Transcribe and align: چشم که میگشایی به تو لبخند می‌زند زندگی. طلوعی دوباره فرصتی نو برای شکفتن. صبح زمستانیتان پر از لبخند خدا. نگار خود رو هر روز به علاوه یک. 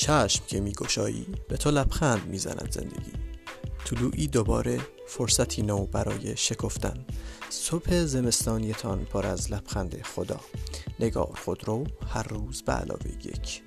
چشم 0.00 0.44
که 0.46 0.60
میگشایی 0.60 1.26
به 1.48 1.56
تو 1.56 1.70
لبخند 1.70 2.26
می‌زند 2.26 2.68
زندگی. 2.70 3.12
طلوعی 3.84 4.26
دوباره 4.26 4.80
فرصتی 5.06 5.62
نو 5.62 5.86
برای 5.86 6.36
شکفتن. 6.36 7.04
صبح 7.50 8.04
زمستانیتان 8.04 9.04
پر 9.04 9.26
از 9.26 9.52
لبخند 9.52 10.02
خدا. 10.02 10.40
نگار 11.00 11.38
خود 11.44 11.68
رو 11.68 11.86
هر 12.14 12.22
روز 12.22 12.62
به 12.62 12.72
علاوه 12.72 13.10
یک. 13.24 13.62